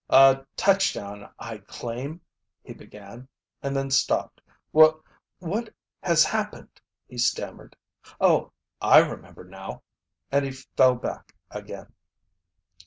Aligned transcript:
"A 0.09 0.43
touchdown 0.57 1.29
I 1.37 1.59
claim" 1.59 2.21
he 2.63 2.73
began, 2.73 3.27
and 3.61 3.75
then 3.75 3.91
stopped. 3.91 4.41
"Wha 4.73 4.93
what 5.37 5.71
has 6.01 6.23
happened?" 6.23 6.81
he 7.07 7.19
stammered. 7.19 7.75
"Oh, 8.19 8.51
I 8.81 8.97
remember 8.97 9.43
now!" 9.43 9.83
And 10.31 10.43
he 10.43 10.53
feel 10.53 10.95
back 10.95 11.35
again. 11.51 11.93